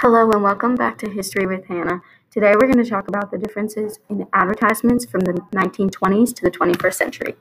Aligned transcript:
Hello 0.00 0.30
and 0.30 0.44
welcome 0.44 0.76
back 0.76 0.96
to 0.98 1.10
History 1.10 1.44
with 1.44 1.66
Hannah. 1.66 2.02
Today 2.30 2.52
we're 2.54 2.72
going 2.72 2.84
to 2.84 2.88
talk 2.88 3.08
about 3.08 3.32
the 3.32 3.36
differences 3.36 3.98
in 4.08 4.28
advertisements 4.32 5.04
from 5.04 5.22
the 5.22 5.32
1920s 5.52 6.32
to 6.36 6.42
the 6.42 6.52
21st 6.52 6.94
century. 6.94 7.34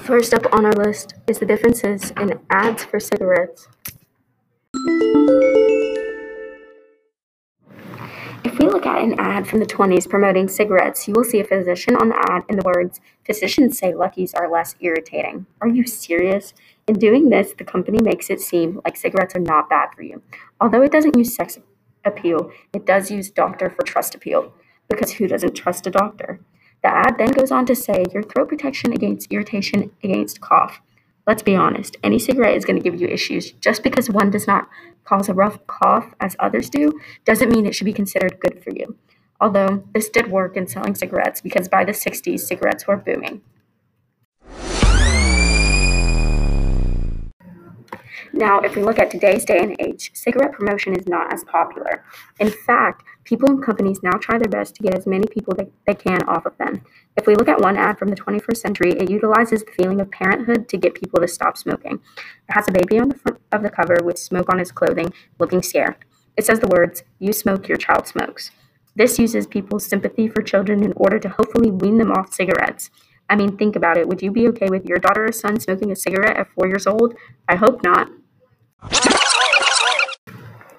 First 0.00 0.34
up 0.34 0.52
on 0.52 0.64
our 0.66 0.72
list 0.72 1.14
is 1.28 1.38
the 1.38 1.46
differences 1.46 2.10
in 2.20 2.40
ads 2.50 2.82
for 2.82 2.98
cigarettes. 2.98 3.68
If 8.42 8.58
we 8.58 8.66
look 8.66 8.86
at 8.86 9.04
an 9.04 9.20
ad 9.20 9.46
from 9.46 9.60
the 9.60 9.66
20s 9.66 10.08
promoting 10.08 10.48
cigarettes, 10.48 11.06
you 11.06 11.14
will 11.14 11.22
see 11.22 11.38
a 11.38 11.44
physician 11.44 11.94
on 11.94 12.08
the 12.08 12.18
ad 12.28 12.42
and 12.48 12.58
the 12.58 12.64
words, 12.64 13.00
Physicians 13.24 13.78
say 13.78 13.94
Luckies 13.94 14.34
are 14.34 14.50
less 14.50 14.74
irritating. 14.80 15.46
Are 15.60 15.68
you 15.68 15.86
serious? 15.86 16.54
In 16.88 16.98
doing 16.98 17.28
this, 17.28 17.52
the 17.52 17.64
company 17.64 17.98
makes 18.00 18.30
it 18.30 18.40
seem 18.40 18.80
like 18.82 18.96
cigarettes 18.96 19.34
are 19.36 19.40
not 19.40 19.68
bad 19.68 19.90
for 19.94 20.02
you. 20.02 20.22
Although 20.58 20.80
it 20.80 20.90
doesn't 20.90 21.18
use 21.18 21.34
sex 21.34 21.58
appeal, 22.02 22.50
it 22.72 22.86
does 22.86 23.10
use 23.10 23.30
doctor 23.30 23.68
for 23.68 23.82
trust 23.82 24.14
appeal. 24.14 24.54
Because 24.88 25.12
who 25.12 25.28
doesn't 25.28 25.52
trust 25.52 25.86
a 25.86 25.90
doctor? 25.90 26.40
The 26.82 26.88
ad 26.88 27.16
then 27.18 27.32
goes 27.32 27.50
on 27.50 27.66
to 27.66 27.74
say 27.74 28.06
your 28.14 28.22
throat 28.22 28.48
protection 28.48 28.94
against 28.94 29.30
irritation 29.30 29.90
against 30.02 30.40
cough. 30.40 30.80
Let's 31.26 31.42
be 31.42 31.54
honest, 31.54 31.98
any 32.02 32.18
cigarette 32.18 32.56
is 32.56 32.64
going 32.64 32.80
to 32.80 32.90
give 32.90 32.98
you 32.98 33.06
issues. 33.06 33.52
Just 33.52 33.82
because 33.82 34.08
one 34.08 34.30
does 34.30 34.46
not 34.46 34.66
cause 35.04 35.28
a 35.28 35.34
rough 35.34 35.66
cough 35.66 36.14
as 36.20 36.36
others 36.38 36.70
do 36.70 36.98
doesn't 37.26 37.50
mean 37.50 37.66
it 37.66 37.74
should 37.74 37.84
be 37.84 37.92
considered 37.92 38.40
good 38.40 38.64
for 38.64 38.70
you. 38.70 38.96
Although 39.38 39.84
this 39.92 40.08
did 40.08 40.30
work 40.30 40.56
in 40.56 40.66
selling 40.66 40.94
cigarettes 40.94 41.42
because 41.42 41.68
by 41.68 41.84
the 41.84 41.92
60s, 41.92 42.40
cigarettes 42.40 42.86
were 42.86 42.96
booming. 42.96 43.42
Now, 48.38 48.60
if 48.60 48.76
we 48.76 48.84
look 48.84 49.00
at 49.00 49.10
today's 49.10 49.44
day 49.44 49.58
and 49.58 49.74
age, 49.80 50.12
cigarette 50.14 50.52
promotion 50.52 50.94
is 50.94 51.08
not 51.08 51.32
as 51.32 51.42
popular. 51.42 52.04
In 52.38 52.52
fact, 52.52 53.02
people 53.24 53.50
and 53.50 53.60
companies 53.60 54.00
now 54.00 54.12
try 54.12 54.38
their 54.38 54.48
best 54.48 54.76
to 54.76 54.82
get 54.84 54.94
as 54.94 55.08
many 55.08 55.26
people 55.26 55.56
that 55.56 55.68
they 55.88 55.94
can 55.94 56.22
off 56.28 56.46
of 56.46 56.56
them. 56.56 56.80
If 57.16 57.26
we 57.26 57.34
look 57.34 57.48
at 57.48 57.60
one 57.60 57.76
ad 57.76 57.98
from 57.98 58.10
the 58.10 58.14
21st 58.14 58.58
century, 58.58 58.92
it 58.92 59.10
utilizes 59.10 59.64
the 59.64 59.72
feeling 59.72 60.00
of 60.00 60.12
parenthood 60.12 60.68
to 60.68 60.76
get 60.76 60.94
people 60.94 61.20
to 61.20 61.26
stop 61.26 61.56
smoking. 61.58 61.94
It 62.48 62.52
has 62.52 62.68
a 62.68 62.72
baby 62.72 63.00
on 63.00 63.08
the 63.08 63.16
front 63.16 63.40
of 63.50 63.64
the 63.64 63.70
cover 63.70 63.96
with 64.04 64.20
smoke 64.20 64.52
on 64.52 64.60
his 64.60 64.70
clothing, 64.70 65.12
looking 65.40 65.60
scared. 65.60 65.96
It 66.36 66.46
says 66.46 66.60
the 66.60 66.68
words, 66.68 67.02
You 67.18 67.32
smoke, 67.32 67.66
your 67.66 67.76
child 67.76 68.06
smokes. 68.06 68.52
This 68.94 69.18
uses 69.18 69.48
people's 69.48 69.84
sympathy 69.84 70.28
for 70.28 70.42
children 70.42 70.84
in 70.84 70.92
order 70.94 71.18
to 71.18 71.28
hopefully 71.28 71.72
wean 71.72 71.98
them 71.98 72.12
off 72.12 72.32
cigarettes. 72.32 72.90
I 73.28 73.34
mean, 73.34 73.56
think 73.56 73.74
about 73.74 73.98
it. 73.98 74.06
Would 74.06 74.22
you 74.22 74.30
be 74.30 74.46
okay 74.48 74.70
with 74.70 74.86
your 74.86 74.98
daughter 74.98 75.26
or 75.26 75.32
son 75.32 75.58
smoking 75.58 75.90
a 75.90 75.96
cigarette 75.96 76.36
at 76.36 76.52
four 76.52 76.68
years 76.68 76.86
old? 76.86 77.14
I 77.48 77.56
hope 77.56 77.82
not. 77.82 78.08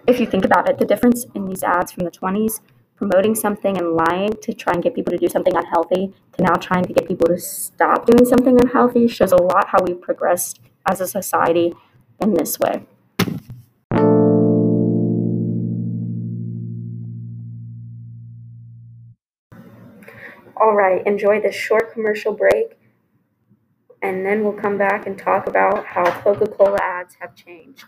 If 0.08 0.20
you 0.20 0.26
think 0.26 0.46
about 0.46 0.68
it, 0.70 0.80
the 0.80 0.86
difference 0.86 1.26
in 1.36 1.46
these 1.46 1.64
ads 1.64 1.92
from 1.92 2.06
the 2.06 2.12
20s, 2.12 2.62
promoting 2.96 3.36
something 3.36 3.78
and 3.78 3.94
lying 3.94 4.34
to 4.42 4.54
try 4.54 4.74
and 4.74 4.82
get 4.82 4.96
people 4.96 5.12
to 5.12 5.18
do 5.18 5.28
something 5.28 5.56
unhealthy, 5.56 6.14
to 6.38 6.44
now 6.44 6.56
trying 6.56 6.84
to 6.86 6.94
get 6.94 7.08
people 7.08 7.28
to 7.28 7.38
stop 7.38 8.06
doing 8.06 8.26
something 8.26 8.60
unhealthy, 8.60 9.08
shows 9.08 9.32
a 9.32 9.38
lot 9.38 9.68
how 9.68 9.84
we've 9.84 10.02
progressed 10.02 10.60
as 10.88 11.00
a 11.00 11.08
society 11.08 11.74
in 12.20 12.34
this 12.34 12.58
way. 12.60 12.86
All 20.62 20.74
right, 20.74 21.06
enjoy 21.06 21.40
this 21.40 21.56
short 21.56 21.94
commercial 21.94 22.34
break, 22.34 22.79
and 24.02 24.26
then 24.26 24.44
we'll 24.44 24.54
come 24.54 24.78
back 24.78 25.06
and 25.08 25.18
talk 25.18 25.48
about 25.48 25.86
how 25.86 26.10
Coca 26.22 26.48
Cola 26.48 26.78
ads 26.82 27.16
have 27.20 27.36
changed. 27.36 27.86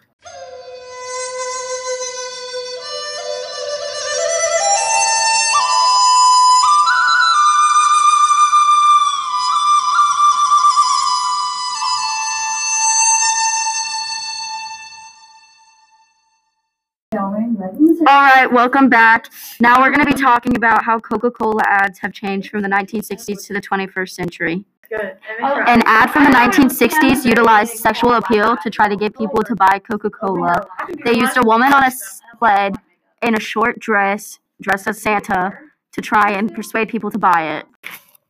All 18.08 18.22
right, 18.22 18.52
welcome 18.52 18.90
back. 18.90 19.32
Now 19.60 19.80
we're 19.80 19.92
going 19.92 20.06
to 20.06 20.12
be 20.12 20.20
talking 20.20 20.56
about 20.56 20.84
how 20.84 21.00
Coca-Cola 21.00 21.62
ads 21.68 22.00
have 22.00 22.14
changed 22.14 22.50
from 22.50 22.62
the 22.62 22.68
1960s 22.68 23.46
to 23.46 23.54
the 23.54 23.62
21st 23.62 24.10
century. 24.10 24.66
Good. 24.92 25.18
Oh, 25.42 25.64
an 25.68 25.82
ad 25.86 26.12
from 26.12 26.26
the 26.26 26.32
1960s 26.32 27.24
utilized 27.24 27.78
sexual 27.78 28.16
appeal 28.16 28.58
to 28.58 28.70
try 28.70 28.90
to 28.90 28.98
get 28.98 29.18
people 29.18 29.42
to 29.42 29.56
buy 29.56 29.80
Coca-Cola. 29.80 30.68
They 31.06 31.16
used 31.16 31.38
a 31.38 31.44
woman 31.44 31.72
on 31.72 31.86
a 31.86 31.92
sled 32.38 32.76
in 33.22 33.34
a 33.34 33.40
short 33.40 33.80
dress, 33.80 34.40
dressed 34.62 34.88
as 34.88 35.02
Santa, 35.02 35.58
to 35.94 36.02
try 36.02 36.32
and 36.32 36.54
persuade 36.54 36.90
people 36.90 37.10
to 37.10 37.18
buy 37.18 37.58
it. 37.58 37.66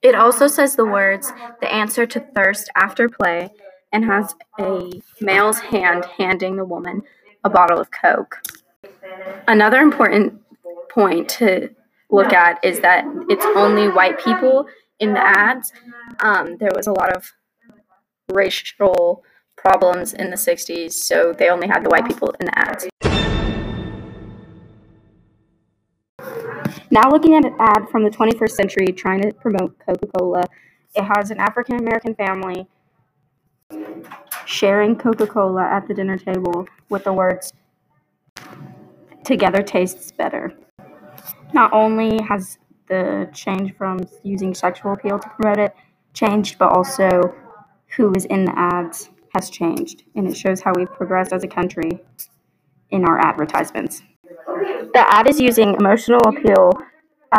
It 0.04 0.14
also 0.14 0.46
says 0.46 0.76
the 0.76 0.86
words, 0.86 1.34
the 1.62 1.74
answer 1.74 2.06
to 2.06 2.20
thirst 2.20 2.70
after 2.76 3.10
play, 3.10 3.50
and 3.92 4.06
has 4.06 4.36
a 4.60 5.02
male's 5.20 5.60
hand 5.60 6.06
handing 6.18 6.58
the 6.58 6.66
woman 6.66 7.02
a 7.44 7.50
bottle 7.50 7.80
of 7.80 7.90
Coke. 7.90 8.38
Another 9.48 9.80
important 9.80 10.40
point 10.90 11.28
to 11.30 11.70
look 12.12 12.34
at 12.34 12.64
is 12.64 12.82
that 12.82 13.04
it's 13.30 13.46
only 13.56 13.88
white 13.88 14.24
people 14.24 14.68
in 15.02 15.14
the 15.14 15.20
ads. 15.20 15.74
Um, 16.22 16.58
there 16.58 16.72
was 16.74 16.88
a 16.88 16.92
lot 16.92 17.14
of 17.14 17.34
racial 18.32 19.26
problems 19.58 20.14
in 20.14 20.30
the 20.30 20.38
60s, 20.38 20.94
so 20.94 21.34
they 21.38 21.50
only 21.50 21.68
had 21.68 21.84
the 21.84 21.90
white 21.90 22.06
people 22.06 22.34
in 22.40 22.46
the 22.46 22.58
ads. 22.58 22.88
Now, 26.92 27.10
looking 27.10 27.36
at 27.36 27.46
an 27.46 27.56
ad 27.60 27.90
from 27.90 28.04
the 28.04 28.10
21st 28.10 28.52
century 28.52 28.88
trying 28.88 29.22
to 29.22 29.34
promote 29.34 29.78
Coca 29.80 30.08
Cola, 30.18 30.44
it 30.96 31.04
has 31.04 31.32
an 31.32 31.40
African 31.40 31.78
American 31.80 32.16
family 32.16 32.68
sharing 34.46 34.96
Coca 34.98 35.26
Cola 35.26 35.64
at 35.64 35.88
the 35.88 35.94
dinner 35.94 36.18
table 36.18 36.68
with 36.90 37.06
the 37.06 37.14
words, 37.14 37.54
together 39.24 39.64
tastes 39.64 40.12
better. 40.12 40.54
Not 41.54 41.72
only 41.72 42.22
has 42.24 42.58
the 42.92 43.30
change 43.34 43.74
from 43.78 44.02
using 44.22 44.54
sexual 44.54 44.92
appeal 44.92 45.18
to 45.18 45.30
promote 45.30 45.58
it 45.58 45.74
changed, 46.14 46.60
but 46.60 46.76
also 46.76 47.34
who 47.96 48.14
is 48.14 48.26
in 48.26 48.44
the 48.44 48.54
ads 48.60 49.10
has 49.34 49.50
changed. 49.50 50.04
And 50.16 50.28
it 50.28 50.36
shows 50.36 50.60
how 50.60 50.74
we've 50.76 50.92
progressed 50.92 51.32
as 51.32 51.46
a 51.46 51.48
country 51.48 52.02
in 52.90 53.06
our 53.06 53.18
advertisements. 53.18 54.04
The 54.94 55.06
ad 55.08 55.30
is 55.30 55.40
using 55.40 55.76
emotional 55.80 56.20
appeal 56.26 56.74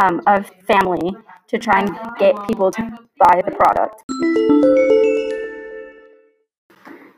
um, 0.00 0.22
of 0.26 0.50
family 0.66 1.14
to 1.48 1.58
try 1.58 1.80
and 1.80 1.90
get 2.18 2.34
people 2.48 2.70
to 2.70 2.82
buy 3.18 3.42
the 3.44 3.50
product. 3.50 4.02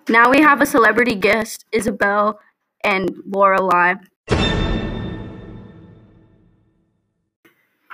Now 0.08 0.28
we 0.28 0.40
have 0.40 0.60
a 0.60 0.66
celebrity 0.66 1.14
guest, 1.14 1.66
Isabel 1.70 2.40
and 2.82 3.14
Laura 3.24 3.58
Lorelai. 3.58 4.63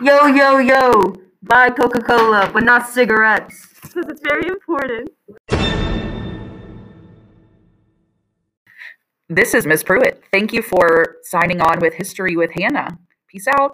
Yo, 0.03 0.28
yo, 0.28 0.56
yo! 0.56 1.15
Buy 1.43 1.69
Coca 1.69 2.00
Cola, 2.00 2.50
but 2.55 2.65
not 2.65 2.88
cigarettes. 2.88 3.69
Because 3.83 4.06
it's 4.09 4.22
very 4.25 4.47
important. 4.47 5.11
This 9.28 9.53
is 9.53 9.66
Miss 9.66 9.83
Pruitt. 9.83 10.25
Thank 10.33 10.55
you 10.55 10.62
for 10.62 11.16
signing 11.25 11.60
on 11.60 11.81
with 11.81 11.93
History 11.93 12.34
with 12.34 12.50
Hannah. 12.53 12.99
Peace 13.28 13.47
out. 13.47 13.72